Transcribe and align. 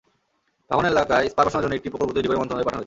ভাঙন 0.69 0.85
এলাকায় 0.93 1.27
স্পার 1.31 1.45
বসানোর 1.47 1.63
জন্য 1.65 1.77
একটি 1.79 1.89
প্রকল্প 1.91 2.11
তৈরি 2.15 2.27
করে 2.27 2.39
মন্ত্রণালয়ে 2.39 2.65
পাঠানো 2.67 2.71
হয়েছে। 2.77 2.79